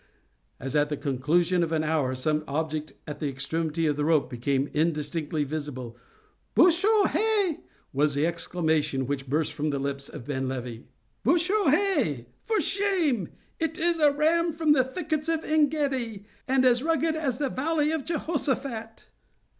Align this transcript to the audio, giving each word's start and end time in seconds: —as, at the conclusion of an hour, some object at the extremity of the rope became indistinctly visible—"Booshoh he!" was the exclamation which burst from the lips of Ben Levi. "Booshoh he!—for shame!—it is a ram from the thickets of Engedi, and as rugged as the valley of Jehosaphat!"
—as, 0.59 0.75
at 0.75 0.89
the 0.89 0.97
conclusion 0.97 1.61
of 1.61 1.71
an 1.71 1.83
hour, 1.83 2.15
some 2.15 2.43
object 2.47 2.93
at 3.05 3.19
the 3.19 3.29
extremity 3.29 3.85
of 3.85 3.95
the 3.97 4.03
rope 4.03 4.31
became 4.31 4.67
indistinctly 4.73 5.43
visible—"Booshoh 5.43 7.05
he!" 7.11 7.59
was 7.93 8.15
the 8.15 8.25
exclamation 8.25 9.05
which 9.05 9.29
burst 9.29 9.53
from 9.53 9.67
the 9.67 9.77
lips 9.77 10.09
of 10.09 10.25
Ben 10.25 10.49
Levi. 10.49 10.79
"Booshoh 11.23 11.69
he!—for 11.69 12.59
shame!—it 12.61 13.77
is 13.77 13.99
a 13.99 14.11
ram 14.11 14.53
from 14.53 14.71
the 14.71 14.83
thickets 14.83 15.29
of 15.29 15.45
Engedi, 15.45 16.25
and 16.47 16.65
as 16.65 16.81
rugged 16.81 17.15
as 17.15 17.37
the 17.37 17.49
valley 17.51 17.91
of 17.91 18.03
Jehosaphat!" 18.03 19.05